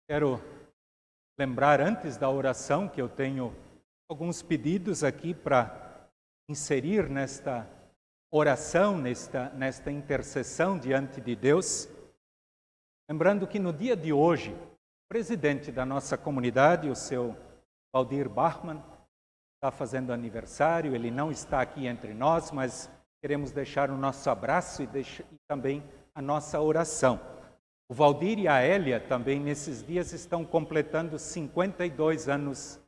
Quero 0.09 0.40
lembrar 1.37 1.81
antes 1.81 2.16
da 2.16 2.31
oração 2.31 2.88
que 2.88 3.02
eu 3.02 3.09
tenho 3.09 3.52
alguns 4.09 4.42
pedidos 4.42 5.02
aqui 5.02 5.35
para 5.35 6.09
inserir 6.48 7.11
nesta 7.11 7.68
oração, 8.33 8.96
nesta, 8.96 9.50
nesta 9.50 9.90
intercessão 9.90 10.78
diante 10.78 11.20
de 11.20 11.35
Deus. 11.35 11.88
Lembrando 13.11 13.44
que 13.48 13.59
no 13.59 13.72
dia 13.72 13.96
de 13.96 14.12
hoje, 14.12 14.52
o 14.52 15.09
presidente 15.09 15.72
da 15.72 15.85
nossa 15.85 16.16
comunidade, 16.16 16.88
o 16.88 16.94
seu 16.94 17.37
Valdir 17.92 18.28
Bachmann, 18.28 18.81
está 19.57 19.72
fazendo 19.72 20.12
aniversário, 20.12 20.94
ele 20.94 21.11
não 21.11 21.33
está 21.33 21.61
aqui 21.61 21.88
entre 21.88 22.14
nós, 22.14 22.52
mas 22.52 22.88
Queremos 23.20 23.50
deixar 23.50 23.90
o 23.90 23.96
nosso 23.96 24.31
abraço 24.31 24.83
e, 24.83 24.87
deixa, 24.87 25.24
e 25.33 25.37
também 25.48 25.83
a 26.14 26.22
nossa 26.22 26.61
oração. 26.61 27.20
O 27.88 27.94
Valdir 27.94 28.38
e 28.38 28.46
a 28.46 28.61
Hélia 28.61 29.00
também 29.00 29.40
nesses 29.40 29.83
dias 29.83 30.12
estão 30.12 30.44
completando 30.44 31.18
52 31.18 32.28
anos 32.28 32.81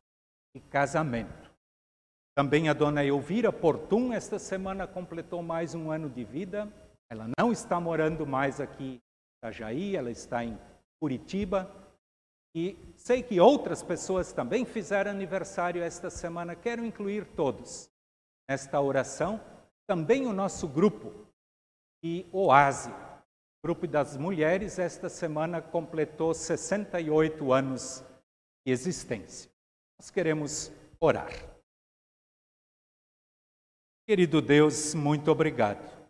de 0.54 0.60
casamento. 0.60 1.50
Também 2.36 2.68
a 2.68 2.72
dona 2.72 3.04
Elvira 3.04 3.52
Portum, 3.52 4.12
esta 4.12 4.38
semana, 4.38 4.86
completou 4.86 5.42
mais 5.42 5.74
um 5.74 5.90
ano 5.90 6.08
de 6.08 6.22
vida. 6.22 6.72
Ela 7.10 7.28
não 7.36 7.50
está 7.50 7.80
morando 7.80 8.24
mais 8.24 8.60
aqui 8.60 8.84
em 8.84 9.00
Itajaí, 9.38 9.96
ela 9.96 10.10
está 10.10 10.44
em 10.44 10.56
Curitiba. 11.00 11.68
E 12.54 12.78
sei 12.96 13.22
que 13.22 13.40
outras 13.40 13.82
pessoas 13.82 14.32
também 14.32 14.64
fizeram 14.64 15.10
aniversário 15.10 15.82
esta 15.82 16.08
semana. 16.08 16.54
Quero 16.54 16.84
incluir 16.84 17.24
todos 17.34 17.90
nesta 18.48 18.80
oração 18.80 19.40
também 19.90 20.24
o 20.24 20.32
nosso 20.32 20.68
grupo 20.68 21.12
e 22.00 22.24
Oase, 22.32 22.90
grupo 23.60 23.88
das 23.88 24.16
mulheres, 24.16 24.78
esta 24.78 25.08
semana 25.08 25.60
completou 25.60 26.32
68 26.32 27.52
anos 27.52 28.04
de 28.64 28.72
existência. 28.72 29.50
Nós 29.98 30.08
queremos 30.08 30.70
orar. 31.00 31.32
Querido 34.06 34.40
Deus, 34.40 34.94
muito 34.94 35.28
obrigado. 35.28 36.08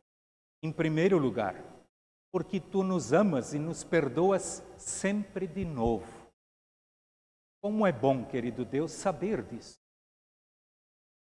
Em 0.63 0.71
primeiro 0.71 1.17
lugar, 1.17 1.57
porque 2.31 2.61
tu 2.61 2.83
nos 2.83 3.15
amas 3.15 3.55
e 3.55 3.59
nos 3.59 3.83
perdoas 3.83 4.63
sempre 4.77 5.47
de 5.47 5.65
novo. 5.65 6.31
Como 7.63 7.87
é 7.87 7.93
bom, 7.93 8.27
querido 8.27 8.63
Deus, 8.63 8.93
saber 8.93 9.43
disso. 9.43 9.81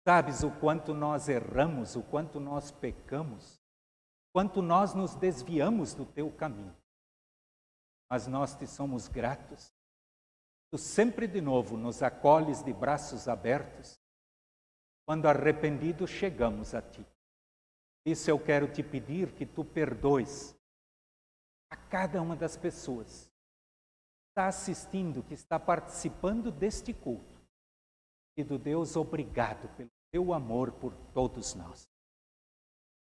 Sabes 0.07 0.41
o 0.41 0.49
quanto 0.49 0.93
nós 0.93 1.27
erramos, 1.27 1.97
o 1.97 2.01
quanto 2.01 2.39
nós 2.39 2.71
pecamos, 2.71 3.61
quanto 4.31 4.61
nós 4.61 4.93
nos 4.93 5.15
desviamos 5.15 5.93
do 5.93 6.05
teu 6.05 6.31
caminho. 6.31 6.73
Mas 8.09 8.25
nós 8.25 8.55
te 8.55 8.65
somos 8.65 9.09
gratos. 9.09 9.69
Tu 10.71 10.77
sempre 10.77 11.27
de 11.27 11.41
novo 11.41 11.75
nos 11.75 12.01
acolhes 12.01 12.63
de 12.63 12.71
braços 12.71 13.27
abertos 13.27 13.99
quando 15.05 15.25
arrependidos 15.25 16.09
chegamos 16.09 16.73
a 16.73 16.81
ti. 16.81 17.05
Isso 18.05 18.29
eu 18.29 18.39
quero 18.39 18.71
te 18.71 18.81
pedir 18.81 19.33
que 19.33 19.45
tu 19.45 19.65
perdoes 19.65 20.57
a 21.69 21.75
cada 21.75 22.21
uma 22.21 22.37
das 22.37 22.55
pessoas 22.55 23.25
que 23.25 24.29
está 24.29 24.47
assistindo, 24.47 25.21
que 25.21 25.33
está 25.33 25.59
participando 25.59 26.49
deste 26.49 26.93
culto. 26.93 27.45
E 28.37 28.43
do 28.43 28.57
Deus, 28.57 28.95
obrigado 28.95 29.67
pelo 29.75 29.96
teu 30.11 30.33
amor 30.33 30.71
por 30.71 30.93
todos 31.13 31.53
nós. 31.53 31.87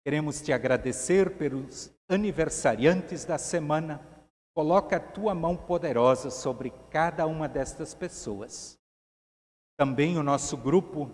Queremos 0.06 0.41
te 0.41 0.54
agradecer 0.54 1.38
pelos 1.38 1.91
aniversariantes 2.08 3.26
da 3.26 3.38
semana. 3.38 4.02
Coloca 4.56 4.97
a 4.97 5.00
tua 5.00 5.36
mão 5.36 5.56
poderosa 5.56 6.32
sobre 6.32 6.71
cada 6.89 7.28
uma 7.28 7.47
destas 7.47 7.93
pessoas. 7.93 8.80
Também 9.78 10.17
o 10.17 10.23
nosso 10.23 10.58
grupo, 10.58 11.12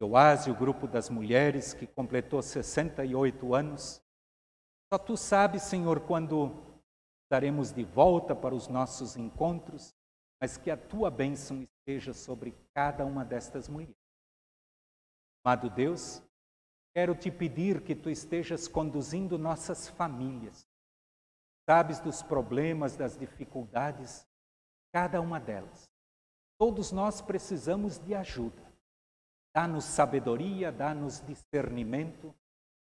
o 0.00 0.06
Oase, 0.06 0.50
o 0.50 0.54
grupo 0.54 0.86
das 0.86 1.08
mulheres, 1.08 1.74
que 1.74 1.86
completou 1.86 2.40
68 2.40 3.54
anos. 3.54 4.00
Só 4.92 4.98
tu 4.98 5.16
sabes, 5.16 5.62
Senhor, 5.62 6.00
quando 6.00 6.54
estaremos 7.24 7.72
de 7.72 7.84
volta 7.84 8.34
para 8.34 8.54
os 8.54 8.68
nossos 8.68 9.16
encontros, 9.16 9.94
mas 10.40 10.56
que 10.56 10.70
a 10.70 10.76
tua 10.76 11.10
bênção 11.10 11.62
esteja 11.62 12.14
sobre 12.14 12.54
cada 12.72 13.04
uma 13.04 13.24
destas 13.24 13.68
mulheres. 13.68 13.97
Amado 15.48 15.70
Deus, 15.70 16.22
quero 16.94 17.14
te 17.14 17.30
pedir 17.30 17.82
que 17.82 17.94
tu 17.94 18.10
estejas 18.10 18.68
conduzindo 18.68 19.38
nossas 19.38 19.88
famílias. 19.88 20.68
Sabes 21.66 22.00
dos 22.00 22.22
problemas, 22.22 22.98
das 22.98 23.16
dificuldades, 23.16 24.28
cada 24.92 25.22
uma 25.22 25.40
delas. 25.40 25.90
Todos 26.58 26.92
nós 26.92 27.22
precisamos 27.22 27.96
de 27.96 28.14
ajuda. 28.14 28.62
Dá-nos 29.56 29.84
sabedoria, 29.84 30.70
dá-nos 30.70 31.24
discernimento, 31.26 32.34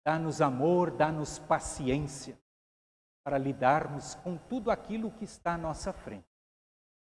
dá-nos 0.05 0.39
amor, 0.39 0.91
dá-nos 0.91 1.39
paciência 1.39 2.39
para 3.25 3.39
lidarmos 3.39 4.13
com 4.13 4.37
tudo 4.37 4.69
aquilo 4.69 5.09
que 5.09 5.23
está 5.23 5.55
à 5.55 5.57
nossa 5.57 5.91
frente. 5.91 6.29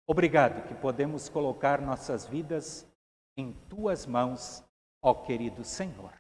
Obrigado 0.05 0.67
que 0.67 0.75
podemos 0.75 1.29
colocar 1.29 1.81
nossas 1.81 2.27
vidas 2.27 2.93
em 3.37 3.53
tuas 3.69 4.05
mãos, 4.05 4.68
ó 5.03 5.15
querido 5.15 5.65
Senhor. 5.65 6.13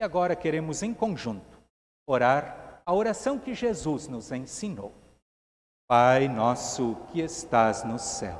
E 0.00 0.04
agora 0.04 0.36
queremos 0.36 0.82
em 0.82 0.94
conjunto 0.94 1.58
orar 2.06 2.82
a 2.86 2.94
oração 2.94 3.38
que 3.38 3.54
Jesus 3.54 4.08
nos 4.08 4.32
ensinou. 4.32 4.92
Pai 5.86 6.28
nosso 6.28 6.94
que 7.06 7.20
estás 7.20 7.82
no 7.84 7.98
céu, 7.98 8.38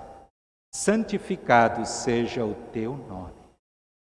santificado 0.75 1.85
seja 1.87 2.45
o 2.45 2.55
teu 2.71 2.97
nome. 2.97 3.39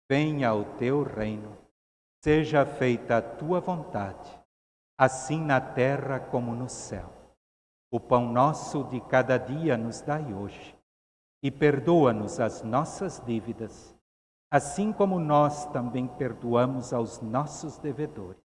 Venha 0.09 0.53
o 0.53 0.65
teu 0.77 1.03
reino. 1.03 1.57
Seja 2.23 2.65
feita 2.65 3.17
a 3.17 3.21
tua 3.21 3.59
vontade, 3.59 4.31
assim 4.97 5.39
na 5.39 5.61
terra 5.61 6.19
como 6.19 6.55
no 6.55 6.67
céu. 6.67 7.13
O 7.91 7.99
pão 7.99 8.31
nosso 8.31 8.83
de 8.85 8.99
cada 8.99 9.37
dia 9.37 9.77
nos 9.77 10.01
dai 10.01 10.33
hoje, 10.33 10.75
e 11.43 11.51
perdoa-nos 11.51 12.39
as 12.39 12.63
nossas 12.63 13.19
dívidas, 13.23 13.94
assim 14.51 14.91
como 14.93 15.19
nós 15.19 15.65
também 15.67 16.07
perdoamos 16.07 16.93
aos 16.93 17.21
nossos 17.21 17.77
devedores. 17.77 18.41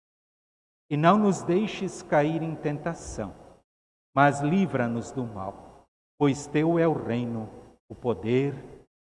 E 0.89 0.95
não 0.95 1.17
nos 1.17 1.43
deixes 1.43 2.01
cair 2.01 2.41
em 2.41 2.55
tentação, 2.55 3.35
mas 4.15 4.39
livra-nos 4.39 5.11
do 5.11 5.25
mal, 5.25 5.85
pois 6.17 6.47
teu 6.47 6.79
é 6.79 6.87
o 6.87 6.93
reino, 6.93 7.49
o 7.89 7.95
poder 7.95 8.55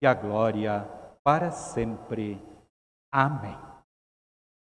e 0.03 0.07
a 0.07 0.13
glória 0.13 0.85
para 1.25 1.51
sempre. 1.51 2.41
Amém. 3.13 3.59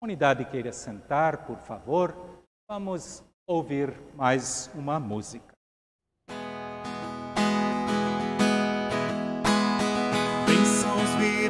Unidade 0.04 0.46
queira 0.46 0.72
sentar, 0.72 1.48
por 1.48 1.58
favor. 1.60 2.14
Vamos 2.70 3.24
ouvir 3.48 3.98
mais 4.16 4.70
uma 4.76 5.00
música. 5.00 5.55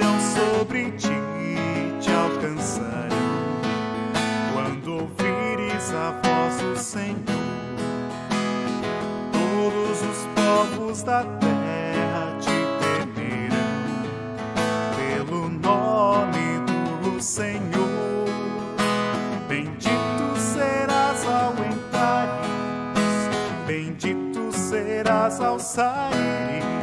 Sobre 0.03 0.91
ti 0.97 1.07
te 2.01 2.11
alcançarão 2.11 3.07
quando 4.53 4.93
ouvires 4.93 5.93
a 5.93 6.11
voz 6.21 6.57
do 6.61 6.77
Senhor. 6.77 7.15
Todos 9.31 10.01
os 10.01 10.27
povos 10.35 11.03
da 11.03 11.23
terra 11.23 12.37
te 12.41 12.57
temerão 13.15 13.57
pelo 14.97 15.49
nome 15.49 16.59
do 17.03 17.21
Senhor. 17.21 18.25
Bendito 19.47 20.37
serás 20.37 21.25
ao 21.25 21.53
entrares, 21.65 23.29
bendito 23.65 24.51
serás 24.51 25.39
ao 25.39 25.57
sair. 25.59 26.74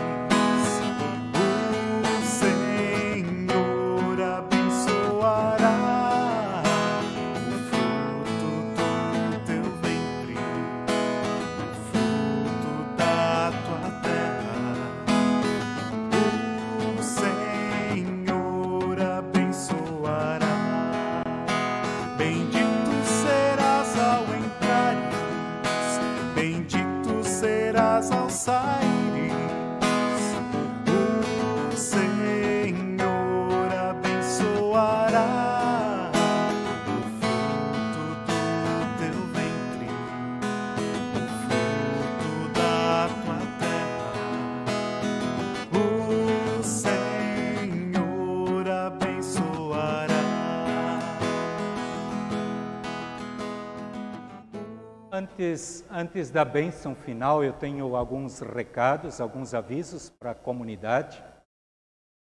Antes, 55.42 55.84
antes 55.90 56.30
da 56.30 56.44
bênção 56.44 56.94
final, 56.94 57.42
eu 57.42 57.52
tenho 57.52 57.96
alguns 57.96 58.38
recados, 58.38 59.20
alguns 59.20 59.54
avisos 59.54 60.08
para 60.08 60.30
a 60.30 60.36
comunidade. 60.36 61.20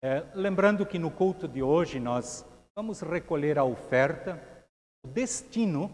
É, 0.03 0.25
lembrando 0.35 0.85
que 0.85 0.99
no 0.99 1.09
culto 1.09 1.47
de 1.47 1.63
hoje 1.63 2.01
nós 2.01 2.45
vamos 2.75 2.99
recolher 2.99 3.57
a 3.57 3.63
oferta, 3.63 4.37
o 5.05 5.07
destino, 5.07 5.89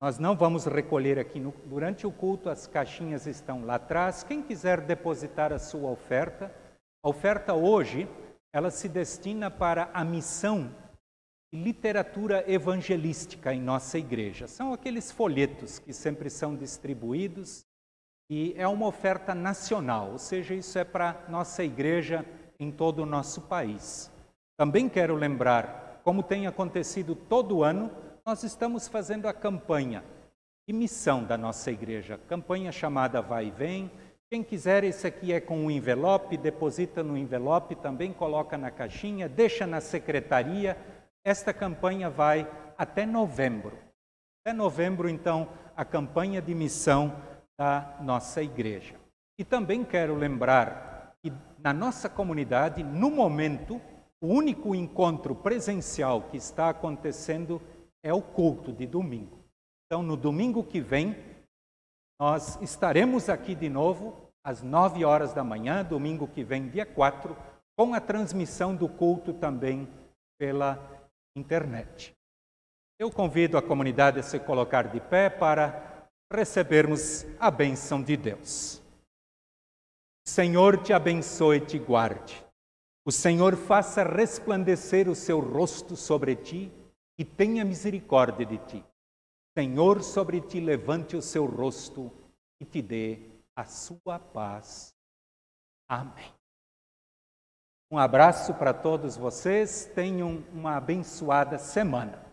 nós 0.00 0.18
não 0.18 0.34
vamos 0.34 0.64
recolher 0.64 1.18
aqui 1.18 1.38
no, 1.38 1.52
durante 1.66 2.06
o 2.06 2.10
culto, 2.10 2.48
as 2.48 2.66
caixinhas 2.66 3.26
estão 3.26 3.66
lá 3.66 3.74
atrás. 3.74 4.22
Quem 4.22 4.40
quiser 4.40 4.80
depositar 4.80 5.52
a 5.52 5.58
sua 5.58 5.90
oferta, 5.90 6.50
a 7.04 7.08
oferta 7.10 7.52
hoje, 7.52 8.08
ela 8.50 8.70
se 8.70 8.88
destina 8.88 9.50
para 9.50 9.90
a 9.92 10.02
missão 10.02 10.74
literatura 11.62 12.44
evangelística 12.46 13.52
em 13.52 13.60
nossa 13.60 13.98
igreja. 13.98 14.46
São 14.46 14.72
aqueles 14.72 15.10
folhetos 15.10 15.78
que 15.78 15.92
sempre 15.92 16.28
são 16.28 16.54
distribuídos 16.54 17.64
e 18.28 18.54
é 18.56 18.66
uma 18.66 18.86
oferta 18.86 19.34
nacional, 19.34 20.10
ou 20.12 20.18
seja, 20.18 20.54
isso 20.54 20.78
é 20.78 20.84
para 20.84 21.24
nossa 21.28 21.62
igreja 21.62 22.24
em 22.58 22.70
todo 22.70 23.02
o 23.02 23.06
nosso 23.06 23.42
país. 23.42 24.10
Também 24.56 24.88
quero 24.88 25.14
lembrar, 25.14 26.00
como 26.02 26.22
tem 26.22 26.46
acontecido 26.46 27.14
todo 27.14 27.62
ano, 27.62 27.90
nós 28.24 28.42
estamos 28.42 28.88
fazendo 28.88 29.26
a 29.26 29.32
campanha 29.32 30.02
de 30.68 30.74
missão 30.74 31.22
da 31.22 31.38
nossa 31.38 31.70
igreja, 31.70 32.18
campanha 32.28 32.72
chamada 32.72 33.22
Vai 33.22 33.46
e 33.46 33.50
Vem. 33.50 33.90
Quem 34.28 34.42
quiser, 34.42 34.82
esse 34.82 35.06
aqui 35.06 35.32
é 35.32 35.40
com 35.40 35.56
um 35.58 35.70
envelope, 35.70 36.36
deposita 36.36 37.04
no 37.04 37.16
envelope, 37.16 37.76
também 37.76 38.12
coloca 38.12 38.58
na 38.58 38.72
caixinha, 38.72 39.28
deixa 39.28 39.64
na 39.64 39.80
secretaria 39.80 40.76
esta 41.26 41.52
campanha 41.52 42.08
vai 42.08 42.48
até 42.78 43.04
novembro. 43.04 43.76
Até 44.40 44.56
novembro, 44.56 45.08
então, 45.08 45.48
a 45.74 45.84
campanha 45.84 46.40
de 46.40 46.54
missão 46.54 47.20
da 47.58 47.98
nossa 48.00 48.44
igreja. 48.44 48.94
E 49.36 49.44
também 49.44 49.84
quero 49.84 50.14
lembrar 50.14 51.16
que 51.20 51.32
na 51.58 51.72
nossa 51.72 52.08
comunidade, 52.08 52.84
no 52.84 53.10
momento, 53.10 53.80
o 54.22 54.28
único 54.28 54.72
encontro 54.72 55.34
presencial 55.34 56.22
que 56.30 56.36
está 56.36 56.70
acontecendo 56.70 57.60
é 58.04 58.14
o 58.14 58.22
culto 58.22 58.72
de 58.72 58.86
domingo. 58.86 59.44
Então, 59.86 60.04
no 60.04 60.16
domingo 60.16 60.62
que 60.62 60.80
vem, 60.80 61.16
nós 62.20 62.56
estaremos 62.62 63.28
aqui 63.28 63.56
de 63.56 63.68
novo 63.68 64.30
às 64.44 64.62
nove 64.62 65.04
horas 65.04 65.32
da 65.32 65.42
manhã, 65.42 65.84
domingo 65.84 66.28
que 66.28 66.44
vem, 66.44 66.68
dia 66.68 66.86
4, 66.86 67.36
com 67.76 67.94
a 67.94 68.00
transmissão 68.00 68.76
do 68.76 68.88
culto 68.88 69.34
também 69.34 69.88
pela 70.38 70.95
internet. 71.36 72.14
Eu 72.98 73.10
convido 73.10 73.58
a 73.58 73.62
comunidade 73.62 74.18
a 74.18 74.22
se 74.22 74.40
colocar 74.40 74.88
de 74.88 75.00
pé 75.00 75.28
para 75.28 76.08
recebermos 76.32 77.24
a 77.38 77.50
bênção 77.50 78.02
de 78.02 78.16
Deus. 78.16 78.82
O 80.26 80.30
Senhor 80.30 80.82
te 80.82 80.92
abençoe 80.92 81.58
e 81.58 81.66
te 81.66 81.78
guarde. 81.78 82.44
O 83.04 83.12
Senhor 83.12 83.54
faça 83.54 84.02
resplandecer 84.02 85.08
o 85.08 85.14
seu 85.14 85.38
rosto 85.38 85.94
sobre 85.94 86.34
ti 86.34 86.72
e 87.18 87.24
tenha 87.24 87.64
misericórdia 87.64 88.44
de 88.44 88.58
ti. 88.58 88.84
Senhor 89.56 90.02
sobre 90.02 90.40
ti 90.40 90.60
levante 90.60 91.16
o 91.16 91.22
seu 91.22 91.46
rosto 91.46 92.10
e 92.60 92.64
te 92.64 92.82
dê 92.82 93.30
a 93.54 93.64
sua 93.64 94.18
paz. 94.18 94.94
Amém. 95.88 96.35
Um 97.90 97.98
abraço 97.98 98.52
para 98.54 98.74
todos 98.74 99.16
vocês, 99.16 99.90
tenham 99.94 100.44
uma 100.52 100.76
abençoada 100.76 101.56
semana. 101.56 102.24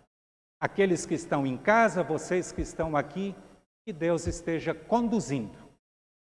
Aqueles 0.59 1.05
que 1.05 1.13
estão 1.13 1.45
em 1.45 1.57
casa, 1.57 2.01
vocês 2.03 2.51
que 2.51 2.61
estão 2.61 2.95
aqui, 2.95 3.35
que 3.85 3.93
Deus 3.93 4.25
esteja 4.25 4.73
conduzindo 4.73 5.57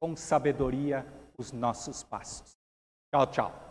com 0.02 0.15
sabedoria 0.15 1.06
os 1.38 1.52
nossos 1.52 2.04
passos. 2.04 2.58
Tchau, 3.13 3.28
tchau. 3.28 3.70